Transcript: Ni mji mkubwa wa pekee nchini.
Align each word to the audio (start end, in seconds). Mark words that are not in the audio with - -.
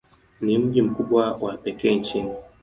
Ni 0.41 0.57
mji 0.57 0.81
mkubwa 0.81 1.31
wa 1.33 1.57
pekee 1.57 1.95
nchini. 1.95 2.31